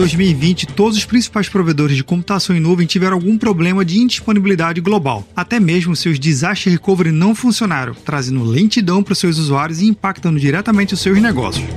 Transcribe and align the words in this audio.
2020, 0.00 0.68
todos 0.68 0.96
os 0.96 1.04
principais 1.04 1.46
provedores 1.46 1.94
de 1.94 2.02
computação 2.02 2.56
em 2.56 2.60
nuvem 2.60 2.86
tiveram 2.86 3.16
algum 3.16 3.36
problema 3.36 3.84
de 3.84 3.98
indisponibilidade 3.98 4.80
global. 4.80 5.28
Até 5.36 5.60
mesmo 5.60 5.94
seus 5.94 6.18
disaster 6.18 6.72
recovery 6.72 7.12
não 7.12 7.34
funcionaram, 7.34 7.94
trazendo 7.94 8.42
lentidão 8.42 9.02
para 9.02 9.14
seus 9.14 9.36
usuários 9.36 9.82
e 9.82 9.86
impactando 9.86 10.40
diretamente 10.40 10.94
os 10.94 11.00
seus 11.00 11.20
negócios. 11.20 11.68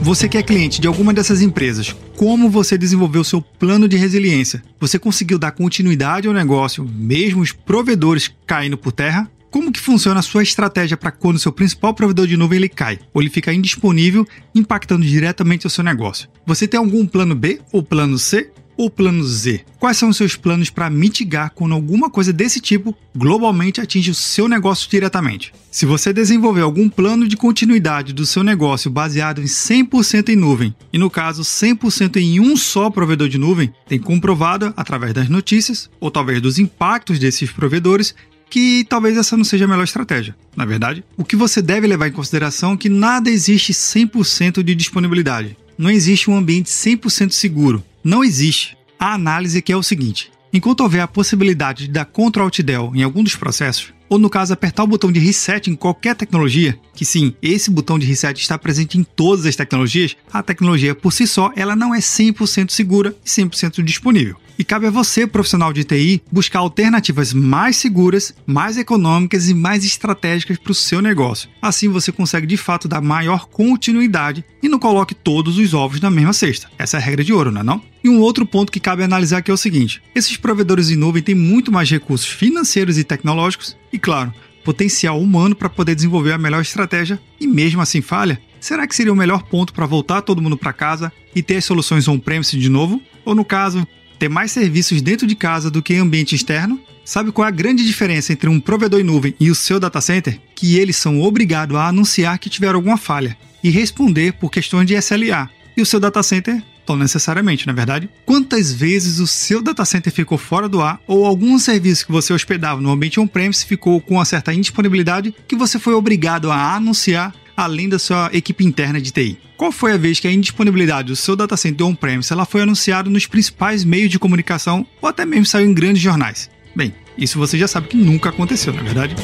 Você 0.00 0.28
que 0.30 0.38
é 0.38 0.42
cliente 0.42 0.80
de 0.80 0.88
alguma 0.88 1.12
dessas 1.12 1.42
empresas, 1.42 1.94
como 2.16 2.48
você 2.48 2.78
desenvolveu 2.78 3.22
seu 3.22 3.42
plano 3.42 3.86
de 3.86 3.98
resiliência? 3.98 4.62
Você 4.80 4.98
conseguiu 4.98 5.38
dar 5.38 5.50
continuidade 5.50 6.26
ao 6.26 6.32
negócio, 6.32 6.88
mesmo 6.90 7.42
os 7.42 7.52
provedores 7.52 8.32
caindo 8.46 8.78
por 8.78 8.92
terra? 8.92 9.30
Como 9.50 9.72
que 9.72 9.80
funciona 9.80 10.20
a 10.20 10.22
sua 10.22 10.44
estratégia 10.44 10.96
para 10.96 11.10
quando 11.10 11.38
seu 11.38 11.50
principal 11.50 11.92
provedor 11.92 12.26
de 12.26 12.36
nuvem 12.36 12.58
ele 12.58 12.68
cai 12.68 13.00
ou 13.12 13.20
ele 13.20 13.28
fica 13.28 13.52
indisponível, 13.52 14.26
impactando 14.54 15.04
diretamente 15.04 15.66
o 15.66 15.70
seu 15.70 15.82
negócio? 15.82 16.28
Você 16.46 16.68
tem 16.68 16.78
algum 16.78 17.04
plano 17.04 17.34
B 17.34 17.60
ou 17.72 17.82
plano 17.82 18.16
C 18.16 18.52
ou 18.76 18.88
plano 18.88 19.24
Z? 19.24 19.62
Quais 19.80 19.96
são 19.96 20.08
os 20.08 20.16
seus 20.16 20.36
planos 20.36 20.70
para 20.70 20.88
mitigar 20.88 21.50
quando 21.52 21.74
alguma 21.74 22.08
coisa 22.08 22.32
desse 22.32 22.60
tipo 22.60 22.96
globalmente 23.14 23.80
atinge 23.80 24.12
o 24.12 24.14
seu 24.14 24.48
negócio 24.48 24.88
diretamente? 24.88 25.52
Se 25.68 25.84
você 25.84 26.12
desenvolver 26.12 26.62
algum 26.62 26.88
plano 26.88 27.26
de 27.26 27.36
continuidade 27.36 28.12
do 28.12 28.24
seu 28.24 28.44
negócio 28.44 28.88
baseado 28.88 29.42
em 29.42 29.46
100% 29.46 30.28
em 30.28 30.36
nuvem, 30.36 30.74
e 30.92 30.98
no 30.98 31.10
caso 31.10 31.42
100% 31.42 32.16
em 32.18 32.38
um 32.38 32.56
só 32.56 32.88
provedor 32.88 33.28
de 33.28 33.36
nuvem, 33.36 33.74
tem 33.88 33.98
comprovado 33.98 34.72
através 34.76 35.12
das 35.12 35.28
notícias 35.28 35.90
ou 35.98 36.10
talvez 36.10 36.40
dos 36.40 36.58
impactos 36.58 37.18
desses 37.18 37.50
provedores 37.50 38.14
que 38.50 38.84
talvez 38.88 39.16
essa 39.16 39.36
não 39.36 39.44
seja 39.44 39.64
a 39.64 39.68
melhor 39.68 39.84
estratégia. 39.84 40.34
Na 40.56 40.64
verdade, 40.64 41.04
o 41.16 41.24
que 41.24 41.36
você 41.36 41.62
deve 41.62 41.86
levar 41.86 42.08
em 42.08 42.12
consideração 42.12 42.72
é 42.72 42.76
que 42.76 42.88
nada 42.88 43.30
existe 43.30 43.72
100% 43.72 44.62
de 44.62 44.74
disponibilidade. 44.74 45.56
Não 45.78 45.88
existe 45.88 46.28
um 46.28 46.36
ambiente 46.36 46.68
100% 46.68 47.30
seguro. 47.30 47.82
Não 48.02 48.24
existe. 48.24 48.76
A 48.98 49.14
análise 49.14 49.62
que 49.62 49.72
é 49.72 49.76
o 49.76 49.82
seguinte: 49.82 50.30
enquanto 50.52 50.80
houver 50.80 51.00
a 51.00 51.08
possibilidade 51.08 51.86
de 51.86 51.92
dar 51.92 52.04
Ctrl 52.04 52.42
Alt 52.42 52.60
Del 52.60 52.92
em 52.94 53.02
algum 53.02 53.22
dos 53.22 53.36
processos, 53.36 53.94
ou 54.08 54.18
no 54.18 54.28
caso 54.28 54.52
apertar 54.52 54.82
o 54.82 54.88
botão 54.88 55.10
de 55.10 55.20
reset 55.20 55.70
em 55.70 55.76
qualquer 55.76 56.16
tecnologia, 56.16 56.78
que 56.94 57.04
sim, 57.04 57.32
esse 57.40 57.70
botão 57.70 57.98
de 57.98 58.06
reset 58.06 58.38
está 58.38 58.58
presente 58.58 58.98
em 58.98 59.04
todas 59.04 59.46
as 59.46 59.54
tecnologias, 59.54 60.16
a 60.32 60.42
tecnologia 60.42 60.94
por 60.94 61.12
si 61.12 61.26
só 61.26 61.52
ela 61.54 61.76
não 61.76 61.94
é 61.94 62.00
100% 62.00 62.70
segura 62.70 63.14
e 63.24 63.28
100% 63.28 63.82
disponível. 63.84 64.36
E 64.60 64.64
cabe 64.64 64.86
a 64.86 64.90
você, 64.90 65.26
profissional 65.26 65.72
de 65.72 65.84
TI, 65.84 66.20
buscar 66.30 66.58
alternativas 66.58 67.32
mais 67.32 67.76
seguras, 67.76 68.34
mais 68.46 68.76
econômicas 68.76 69.48
e 69.48 69.54
mais 69.54 69.86
estratégicas 69.86 70.58
para 70.58 70.70
o 70.70 70.74
seu 70.74 71.00
negócio. 71.00 71.48
Assim 71.62 71.88
você 71.88 72.12
consegue 72.12 72.46
de 72.46 72.58
fato 72.58 72.86
dar 72.86 73.00
maior 73.00 73.46
continuidade 73.46 74.44
e 74.62 74.68
não 74.68 74.78
coloque 74.78 75.14
todos 75.14 75.56
os 75.56 75.72
ovos 75.72 75.98
na 75.98 76.10
mesma 76.10 76.34
cesta. 76.34 76.70
Essa 76.78 76.98
é 76.98 77.00
a 77.00 77.02
regra 77.02 77.24
de 77.24 77.32
ouro, 77.32 77.50
não 77.50 77.62
é 77.62 77.64
não? 77.64 77.82
E 78.04 78.10
um 78.10 78.20
outro 78.20 78.44
ponto 78.44 78.70
que 78.70 78.78
cabe 78.78 79.02
analisar 79.02 79.38
aqui 79.38 79.50
é 79.50 79.54
o 79.54 79.56
seguinte: 79.56 80.02
esses 80.14 80.36
provedores 80.36 80.90
em 80.90 80.96
nuvem 80.96 81.22
têm 81.22 81.34
muito 81.34 81.72
mais 81.72 81.90
recursos 81.90 82.28
financeiros 82.28 82.98
e 82.98 83.04
tecnológicos 83.04 83.74
e, 83.90 83.98
claro, 83.98 84.30
potencial 84.62 85.18
humano 85.18 85.56
para 85.56 85.70
poder 85.70 85.94
desenvolver 85.94 86.32
a 86.32 86.38
melhor 86.38 86.60
estratégia 86.60 87.18
e 87.40 87.46
mesmo 87.46 87.80
assim 87.80 88.02
falha, 88.02 88.38
será 88.60 88.86
que 88.86 88.94
seria 88.94 89.10
o 89.10 89.16
melhor 89.16 89.42
ponto 89.44 89.72
para 89.72 89.86
voltar 89.86 90.20
todo 90.20 90.42
mundo 90.42 90.58
para 90.58 90.74
casa 90.74 91.10
e 91.34 91.42
ter 91.42 91.56
as 91.56 91.64
soluções 91.64 92.06
on-premise 92.06 92.58
de 92.58 92.68
novo? 92.68 93.00
Ou 93.24 93.34
no 93.34 93.44
caso, 93.44 93.86
ter 94.20 94.28
mais 94.28 94.52
serviços 94.52 95.00
dentro 95.00 95.26
de 95.26 95.34
casa 95.34 95.70
do 95.70 95.82
que 95.82 95.94
em 95.94 95.98
ambiente 95.98 96.34
externo? 96.34 96.78
Sabe 97.04 97.32
qual 97.32 97.46
é 97.46 97.48
a 97.48 97.50
grande 97.52 97.84
diferença 97.84 98.32
entre 98.32 98.50
um 98.50 98.60
provedor 98.60 99.00
em 99.00 99.02
nuvem 99.02 99.34
e 99.40 99.50
o 99.50 99.54
seu 99.54 99.80
data 99.80 100.00
center? 100.00 100.38
Que 100.54 100.76
eles 100.76 100.96
são 100.96 101.22
obrigados 101.22 101.74
a 101.74 101.88
anunciar 101.88 102.38
que 102.38 102.50
tiveram 102.50 102.76
alguma 102.76 102.98
falha 102.98 103.36
e 103.64 103.70
responder 103.70 104.34
por 104.34 104.50
questões 104.50 104.86
de 104.86 104.94
SLA. 104.94 105.48
E 105.74 105.80
o 105.80 105.86
seu 105.86 105.98
data 105.98 106.22
center 106.22 106.62
tão 106.84 106.96
necessariamente, 106.96 107.66
na 107.66 107.72
é 107.72 107.76
verdade? 107.76 108.10
Quantas 108.26 108.72
vezes 108.72 109.20
o 109.20 109.26
seu 109.26 109.62
data 109.62 109.84
center 109.84 110.12
ficou 110.12 110.36
fora 110.36 110.68
do 110.68 110.82
ar 110.82 111.00
ou 111.06 111.24
algum 111.24 111.56
serviço 111.58 112.04
que 112.04 112.10
você 112.10 112.32
hospedava 112.32 112.80
no 112.80 112.90
ambiente 112.90 113.20
on-premise 113.20 113.64
ficou 113.64 114.00
com 114.00 114.14
uma 114.14 114.24
certa 114.24 114.52
indisponibilidade 114.52 115.32
que 115.46 115.54
você 115.54 115.78
foi 115.78 115.94
obrigado 115.94 116.50
a 116.50 116.74
anunciar 116.74 117.32
além 117.60 117.90
da 117.90 117.98
sua 117.98 118.30
equipe 118.32 118.64
interna 118.64 118.98
de 118.98 119.10
TI. 119.10 119.38
Qual 119.56 119.70
foi 119.70 119.92
a 119.92 119.98
vez 119.98 120.18
que 120.18 120.26
a 120.26 120.32
indisponibilidade 120.32 121.08
do 121.08 121.16
seu 121.16 121.36
data 121.36 121.58
center 121.58 121.86
on-premise 121.86 122.32
ela 122.32 122.46
foi 122.46 122.62
anunciada 122.62 123.10
nos 123.10 123.26
principais 123.26 123.84
meios 123.84 124.10
de 124.10 124.18
comunicação 124.18 124.86
ou 125.00 125.08
até 125.08 125.26
mesmo 125.26 125.44
saiu 125.44 125.68
em 125.68 125.74
grandes 125.74 126.00
jornais? 126.00 126.50
Bem, 126.74 126.94
isso 127.18 127.38
você 127.38 127.58
já 127.58 127.68
sabe 127.68 127.88
que 127.88 127.98
nunca 127.98 128.30
aconteceu, 128.30 128.72
na 128.72 128.80
é 128.80 128.84
verdade? 128.84 129.14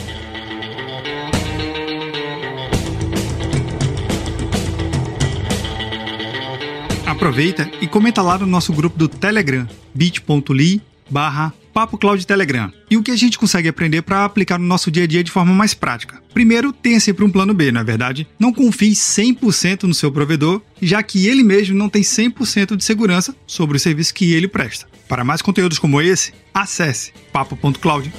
Aproveita 7.06 7.70
e 7.80 7.86
comenta 7.86 8.20
lá 8.20 8.36
no 8.36 8.44
nosso 8.44 8.70
grupo 8.74 8.98
do 8.98 9.08
Telegram, 9.08 9.66
bit.ly 9.94 10.82
barra 11.08 11.54
Papo 11.76 11.98
Cloud 11.98 12.26
Telegram. 12.26 12.72
E 12.90 12.96
o 12.96 13.02
que 13.02 13.10
a 13.10 13.16
gente 13.16 13.38
consegue 13.38 13.68
aprender 13.68 14.00
para 14.00 14.24
aplicar 14.24 14.58
no 14.58 14.64
nosso 14.64 14.90
dia 14.90 15.04
a 15.04 15.06
dia 15.06 15.22
de 15.22 15.30
forma 15.30 15.52
mais 15.52 15.74
prática? 15.74 16.22
Primeiro, 16.32 16.72
tenha 16.72 16.98
sempre 16.98 17.22
um 17.22 17.28
plano 17.28 17.52
B, 17.52 17.70
não 17.70 17.82
é 17.82 17.84
verdade? 17.84 18.26
Não 18.38 18.50
confie 18.50 18.92
100% 18.92 19.82
no 19.82 19.92
seu 19.92 20.10
provedor, 20.10 20.62
já 20.80 21.02
que 21.02 21.26
ele 21.26 21.44
mesmo 21.44 21.76
não 21.76 21.90
tem 21.90 22.00
100% 22.00 22.76
de 22.76 22.82
segurança 22.82 23.36
sobre 23.46 23.76
o 23.76 23.80
serviço 23.80 24.14
que 24.14 24.32
ele 24.32 24.48
presta. 24.48 24.86
Para 25.06 25.22
mais 25.22 25.42
conteúdos 25.42 25.78
como 25.78 26.00
esse, 26.00 26.32
acesse 26.54 27.12
papo.cloud. 27.30 28.10